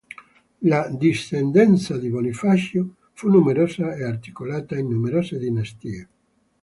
La 0.63 0.87
discendenza 0.89 1.95
di 1.95 2.09
Bonifacio 2.09 2.95
fu 3.13 3.27
numerosa 3.29 3.93
e 3.93 4.03
articolata 4.03 4.75
in 4.75 4.87
numerose 4.89 5.37
dinastie. 5.37 6.07